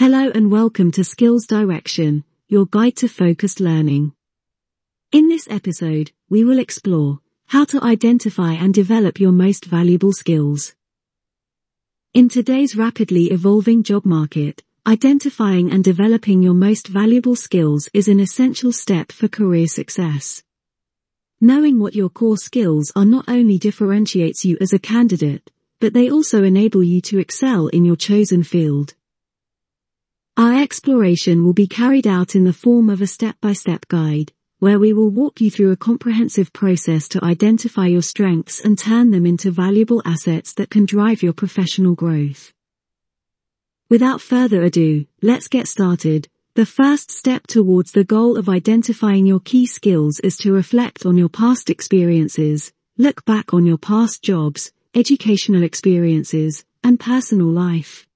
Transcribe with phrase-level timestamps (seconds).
[0.00, 4.14] Hello and welcome to Skills Direction, your guide to focused learning.
[5.12, 10.74] In this episode, we will explore how to identify and develop your most valuable skills.
[12.14, 18.20] In today's rapidly evolving job market, identifying and developing your most valuable skills is an
[18.20, 20.42] essential step for career success.
[21.42, 26.10] Knowing what your core skills are not only differentiates you as a candidate, but they
[26.10, 28.94] also enable you to excel in your chosen field.
[30.40, 34.94] Our exploration will be carried out in the form of a step-by-step guide, where we
[34.94, 39.50] will walk you through a comprehensive process to identify your strengths and turn them into
[39.50, 42.54] valuable assets that can drive your professional growth.
[43.90, 46.26] Without further ado, let's get started.
[46.54, 51.18] The first step towards the goal of identifying your key skills is to reflect on
[51.18, 58.06] your past experiences, look back on your past jobs, educational experiences, and personal life.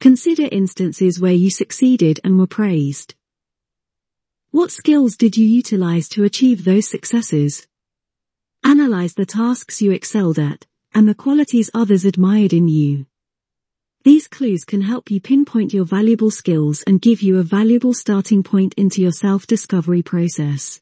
[0.00, 3.14] Consider instances where you succeeded and were praised.
[4.50, 7.66] What skills did you utilize to achieve those successes?
[8.62, 13.06] Analyze the tasks you excelled at, and the qualities others admired in you.
[14.04, 18.42] These clues can help you pinpoint your valuable skills and give you a valuable starting
[18.42, 20.80] point into your self-discovery process.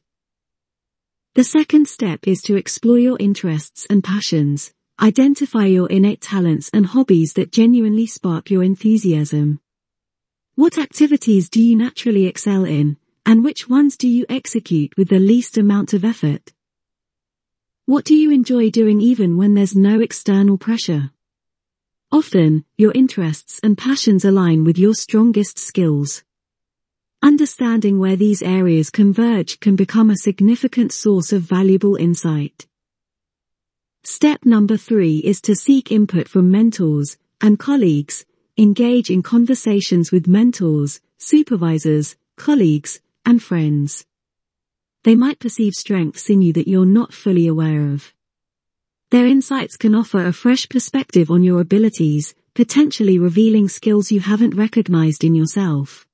[1.33, 4.73] The second step is to explore your interests and passions.
[5.01, 9.59] Identify your innate talents and hobbies that genuinely spark your enthusiasm.
[10.55, 15.19] What activities do you naturally excel in, and which ones do you execute with the
[15.19, 16.53] least amount of effort?
[17.85, 21.11] What do you enjoy doing even when there's no external pressure?
[22.09, 26.23] Often, your interests and passions align with your strongest skills.
[27.21, 32.65] Understanding where these areas converge can become a significant source of valuable insight.
[34.07, 38.23] Step number three is to seek input from mentors and colleagues,
[38.55, 44.05] engage in conversations with mentors, supervisors, colleagues, and friends.
[45.05, 48.13] They might perceive strengths in you that you're not fully aware of.
[49.09, 54.53] Their insights can offer a fresh perspective on your abilities, potentially revealing skills you haven't
[54.53, 56.05] recognized in yourself.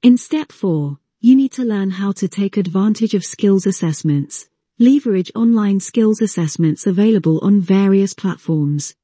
[0.00, 4.48] In step 4, you need to learn how to take advantage of skills assessments.
[4.82, 8.96] Leverage online skills assessments available on various platforms.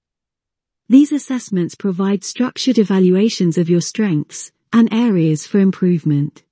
[0.88, 6.42] These assessments provide structured evaluations of your strengths and areas for improvement.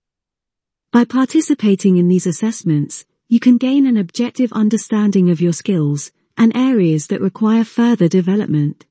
[0.92, 6.56] By participating in these assessments, you can gain an objective understanding of your skills and
[6.56, 8.87] areas that require further development.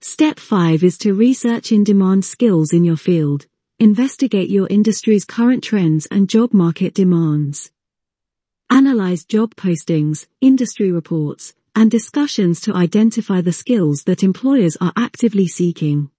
[0.00, 3.44] Step 5 is to research in-demand skills in your field.
[3.78, 7.70] Investigate your industry's current trends and job market demands.
[8.74, 15.46] Analyze job postings, industry reports, and discussions to identify the skills that employers are actively
[15.46, 16.10] seeking.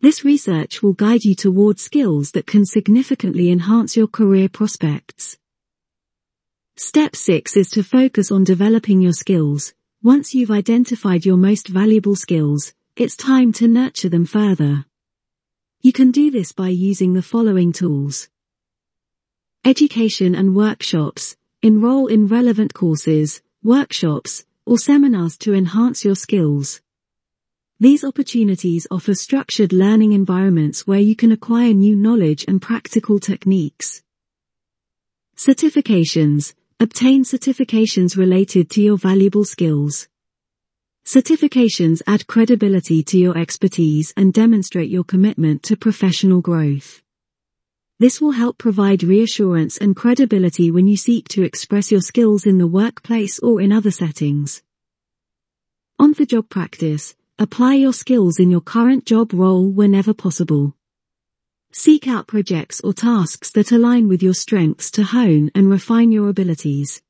[0.00, 5.38] This research will guide you toward skills that can significantly enhance your career prospects.
[6.76, 9.74] Step 6 is to focus on developing your skills.
[10.04, 14.84] Once you've identified your most valuable skills, it's time to nurture them further.
[15.82, 18.28] You can do this by using the following tools.
[19.64, 26.80] Education and workshops, Enroll in relevant courses, workshops, or seminars to enhance your skills.
[27.80, 34.02] These opportunities offer structured learning environments where you can acquire new knowledge and practical techniques.
[35.36, 36.54] Certifications.
[36.78, 40.08] Obtain certifications related to your valuable skills.
[41.06, 47.02] Certifications add credibility to your expertise and demonstrate your commitment to professional growth.
[47.98, 52.58] This will help provide reassurance and credibility when you seek to express your skills in
[52.58, 54.62] the workplace or in other settings.
[55.98, 60.74] On-the-job practice, apply your skills in your current job role whenever possible.
[61.72, 66.28] Seek out projects or tasks that align with your strengths to hone and refine your
[66.28, 67.00] abilities.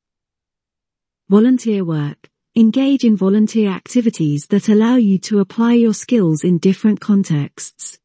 [1.27, 2.29] Volunteer work.
[2.55, 7.99] Engage in volunteer activities that allow you to apply your skills in different contexts.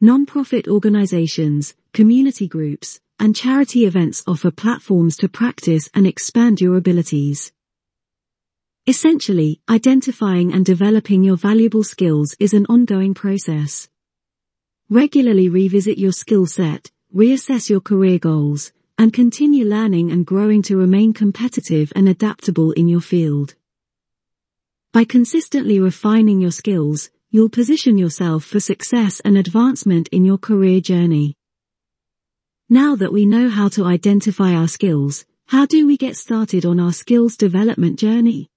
[0.00, 7.52] Non-profit organizations, community groups, and charity events offer platforms to practice and expand your abilities.
[8.86, 13.88] Essentially, identifying and developing your valuable skills is an ongoing process.
[14.88, 20.78] Regularly revisit your skill set, reassess your career goals, and continue learning and growing to
[20.78, 23.54] remain competitive and adaptable in your field.
[24.92, 30.80] By consistently refining your skills, you'll position yourself for success and advancement in your career
[30.80, 31.36] journey.
[32.68, 36.80] Now that we know how to identify our skills, how do we get started on
[36.80, 38.48] our skills development journey?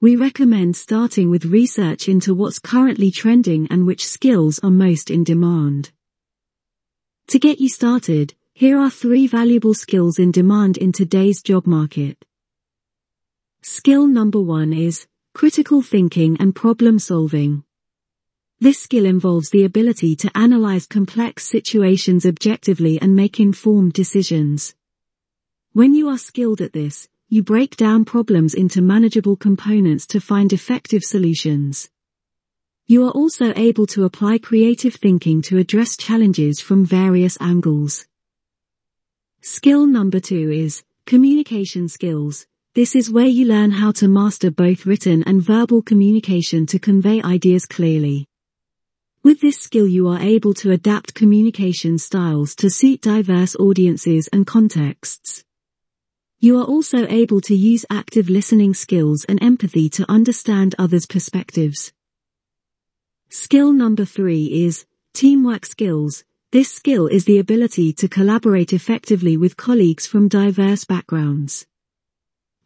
[0.00, 5.24] We recommend starting with research into what's currently trending and which skills are most in
[5.24, 5.90] demand.
[7.28, 12.24] To get you started, here are three valuable skills in demand in today's job market.
[13.62, 17.64] Skill number one is critical thinking and problem solving.
[18.60, 24.74] This skill involves the ability to analyze complex situations objectively and make informed decisions.
[25.74, 30.52] When you are skilled at this, you break down problems into manageable components to find
[30.52, 31.88] effective solutions.
[32.88, 38.06] You are also able to apply creative thinking to address challenges from various angles.
[39.40, 42.44] Skill number two is communication skills.
[42.74, 47.22] This is where you learn how to master both written and verbal communication to convey
[47.22, 48.26] ideas clearly.
[49.24, 54.46] With this skill you are able to adapt communication styles to suit diverse audiences and
[54.46, 55.44] contexts.
[56.38, 61.92] You are also able to use active listening skills and empathy to understand others' perspectives.
[63.28, 66.22] Skill number three is teamwork skills.
[66.52, 71.66] This skill is the ability to collaborate effectively with colleagues from diverse backgrounds.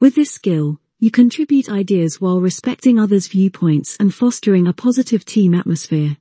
[0.00, 5.54] With this skill, you contribute ideas while respecting others' viewpoints and fostering a positive team
[5.54, 6.18] atmosphere.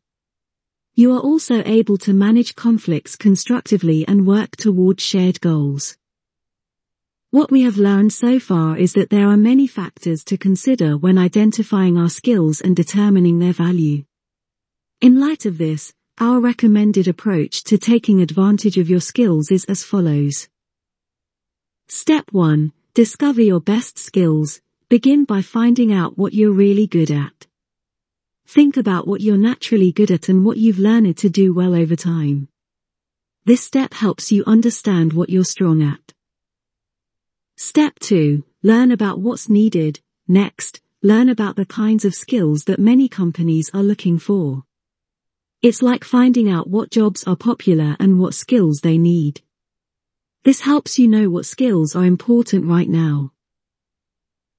[0.94, 5.96] You are also able to manage conflicts constructively and work toward shared goals.
[7.30, 11.18] What we have learned so far is that there are many factors to consider when
[11.18, 14.04] identifying our skills and determining their value.
[15.00, 19.86] In light of this, our recommended approach to taking advantage of your skills is as
[19.86, 20.50] follows.
[21.88, 22.74] Step 1.
[22.94, 24.60] Discover your best skills.
[24.90, 27.48] Begin by finding out what you're really good at.
[28.53, 31.95] Think about what you're naturally good at and what you've learned to do well over
[31.95, 32.50] time.
[33.45, 36.13] This step helps you understand what you're strong at.
[37.56, 38.44] Step 2.
[38.62, 40.01] Learn about what's needed.
[40.27, 44.63] Next, learn about the kinds of skills that many companies are looking for.
[45.62, 49.39] It's like finding out what jobs are popular and what skills they need.
[50.44, 53.31] This helps you know what skills are important right now.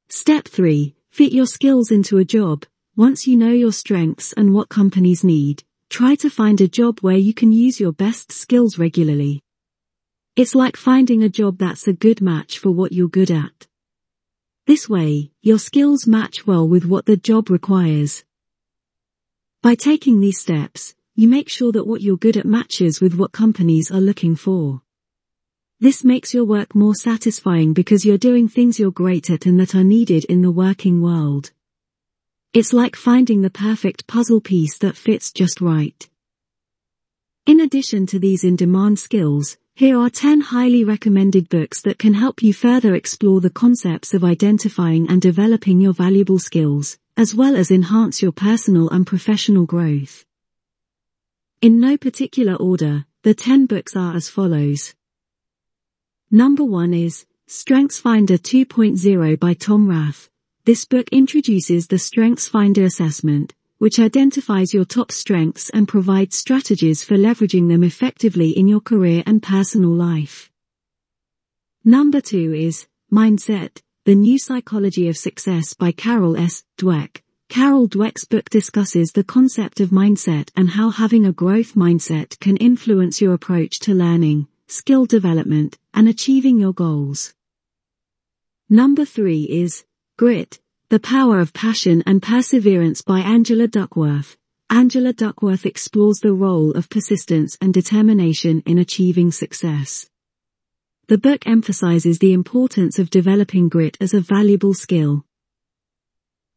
[0.08, 0.94] Step 3.
[1.10, 2.64] Fit your skills into a job.
[2.96, 7.16] Once you know your strengths and what companies need, try to find a job where
[7.16, 9.42] you can use your best skills regularly.
[10.36, 13.66] It's like finding a job that's a good match for what you're good at.
[14.66, 18.24] This way, your skills match well with what the job requires.
[19.62, 23.32] By taking these steps, you make sure that what you're good at matches with what
[23.32, 24.82] companies are looking for.
[25.80, 29.74] This makes your work more satisfying because you're doing things you're great at and that
[29.74, 31.52] are needed in the working world.
[32.54, 36.06] It's like finding the perfect puzzle piece that fits just right.
[37.46, 42.43] In addition to these in-demand skills, here are 10 highly recommended books that can help
[42.43, 47.70] you further explore the concepts of identifying and developing your valuable skills, as well as
[47.70, 50.26] enhance your personal and professional growth.
[51.62, 54.94] In no particular order, the 10 books are as follows.
[56.31, 60.28] Number 1 is StrengthsFinder 2.0 by Tom Rath.
[60.64, 67.17] This book introduces the StrengthsFinder assessment, which identifies your top strengths and provides strategies for
[67.17, 70.53] leveraging them effectively in your career and personal life.
[71.85, 76.62] Number two is Mindset, The New Psychology of Success by Carol S.
[76.79, 77.23] Dweck.
[77.49, 82.57] Carol Dweck's book discusses the concept of mindset and how having a growth mindset can
[82.59, 87.35] influence your approach to learning, skill development, and achieving your goals.
[88.71, 89.85] Number three is
[90.19, 94.37] Grit, the Power of Passion and Perseverance by Angela Duckworth.
[94.69, 100.11] Angela Duckworth explores the role of persistence and determination in achieving success.
[101.09, 105.25] The book emphasizes the importance of developing grit as a valuable skill.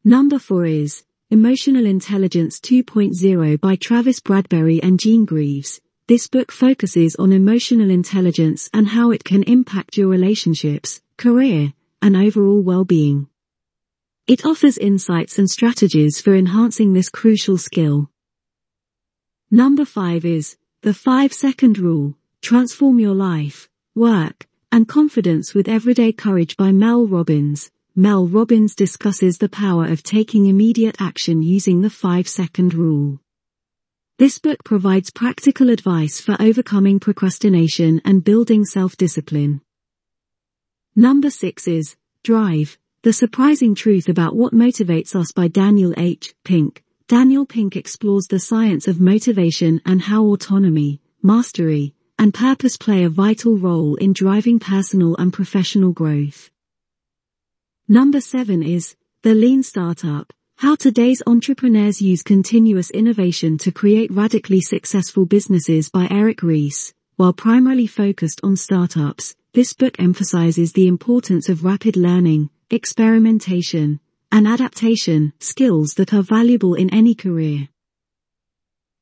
[0.04, 5.80] Number 4 is Emotional Intelligence 2.0 by Travis Bradberry and Jean Greaves.
[6.08, 11.72] This book focuses on emotional intelligence and how it can impact your relationships, career,
[12.02, 13.28] and overall well-being.
[14.26, 18.10] It offers insights and strategies for enhancing this crucial skill.
[19.52, 22.16] Number 5 is the 5 second rule.
[22.42, 27.70] Transform your life, work, and confidence with everyday courage by Mel Robbins.
[27.94, 33.20] Mel Robbins discusses the power of taking immediate action using the 5 second rule.
[34.18, 39.60] This book provides practical advice for overcoming procrastination and building self-discipline.
[40.96, 42.76] Number 6 is Drive,
[43.06, 46.34] the Surprising Truth About What Motivates Us by Daniel H.
[46.42, 46.82] Pink.
[47.06, 53.08] Daniel Pink explores the science of motivation and how autonomy, mastery, and purpose play a
[53.08, 56.50] vital role in driving personal and professional growth.
[57.86, 64.60] Number 7 is The Lean Startup, how today's entrepreneurs use continuous innovation to create radically
[64.60, 66.92] successful businesses by Eric Ries.
[67.14, 74.00] While primarily focused on startups, this book emphasizes the importance of rapid learning, experimentation,
[74.32, 77.68] and adaptation, skills that are valuable in any career.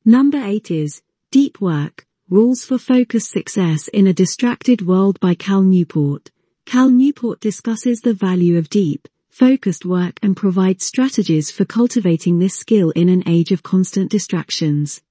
[0.05, 5.63] Number 8 is Deep Work, Rules for Focused Success in a Distracted World by Cal
[5.63, 6.29] Newport.
[6.65, 12.53] Cal Newport discusses the value of deep, focused work and provides strategies for cultivating this
[12.53, 15.01] skill in an age of constant distractions.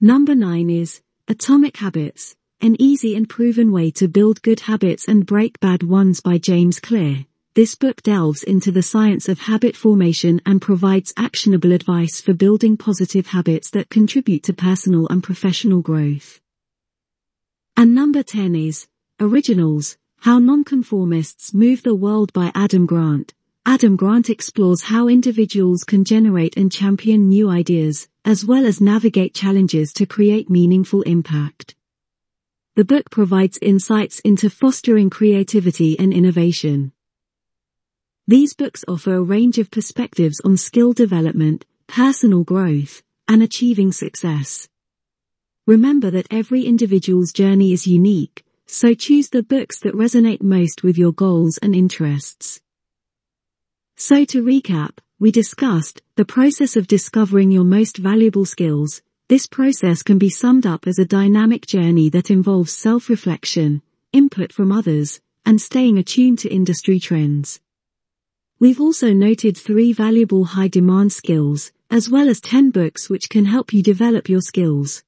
[0.00, 5.26] Number 9 is Atomic Habits, an easy and proven way to build good habits and
[5.26, 7.26] break bad ones by James Clear.
[7.54, 12.76] This book delves into the science of habit formation and provides actionable advice for building
[12.76, 16.40] positive habits that contribute to personal and professional growth.
[17.76, 18.86] And number 10 is
[19.20, 23.34] Originals, How Nonconformists Move the World by Adam Grant.
[23.64, 29.34] Adam Grant explores how individuals can generate and champion new ideas, as well as navigate
[29.34, 31.74] challenges to create meaningful impact.
[32.76, 36.92] The book provides insights into fostering creativity and innovation.
[38.26, 44.68] These books offer a range of perspectives on skill development, personal growth, and achieving success.
[45.66, 50.98] Remember that every individual's journey is unique, so choose the books that resonate most with
[50.98, 52.60] your goals and interests.
[53.96, 59.00] So to recap, we discussed the process of discovering your most valuable skills.
[59.28, 64.70] This process can be summed up as a dynamic journey that involves self-reflection, input from
[64.70, 67.60] others, and staying attuned to industry trends.
[68.60, 73.46] We've also noted three valuable high demand skills, as well as 10 books which can
[73.46, 75.02] help you develop your skills.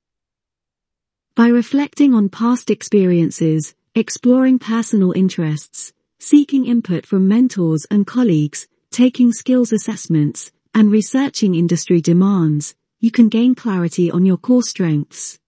[1.36, 9.30] By reflecting on past experiences, exploring personal interests, seeking input from mentors and colleagues, taking
[9.30, 15.38] skills assessments, and researching industry demands, you can gain clarity on your core strengths.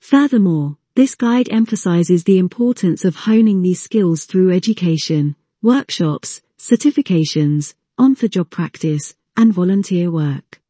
[0.00, 8.50] Furthermore, this guide emphasizes the importance of honing these skills through education, workshops, certifications, on-the-job
[8.50, 10.60] practice, and volunteer work.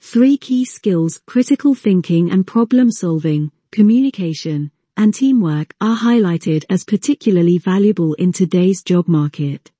[0.00, 7.58] Three key skills, critical thinking and problem solving, communication, and teamwork are highlighted as particularly
[7.58, 9.72] valuable in today's job market.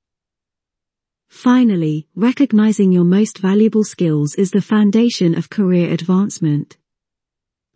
[1.35, 6.79] Finally, recognizing your most valuable skills is the foundation of career advancement.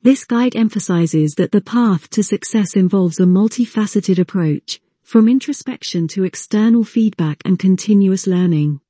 [0.00, 6.22] This guide emphasizes that the path to success involves a multifaceted approach, from introspection to
[6.22, 8.80] external feedback and continuous learning.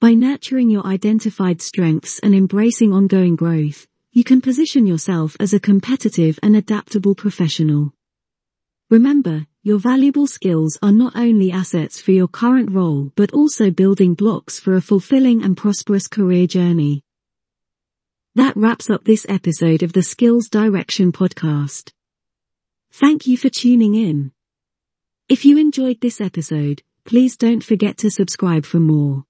[0.00, 5.58] By nurturing your identified strengths and embracing ongoing growth, you can position yourself as a
[5.58, 7.94] competitive and adaptable professional.
[8.90, 14.14] Remember, your valuable skills are not only assets for your current role but also building
[14.14, 17.04] blocks for a fulfilling and prosperous career journey.
[18.34, 21.92] That wraps up this episode of the Skills Direction podcast.
[22.90, 24.32] Thank you for tuning in.
[25.28, 29.26] If you enjoyed this episode, please don't forget to subscribe for more.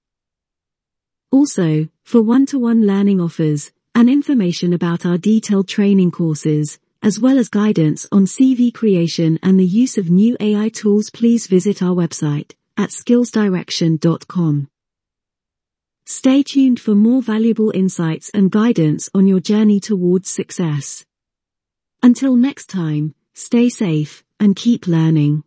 [1.29, 7.49] Also, for one-to-one learning offers and information about our detailed training courses, as well as
[7.49, 12.53] guidance on CV creation and the use of new AI tools please visit our website
[12.77, 14.67] at skillsdirection.com.
[16.05, 21.05] Stay tuned for more valuable insights and guidance on your journey towards success.
[22.03, 25.43] Until next time, stay safe and keep learning.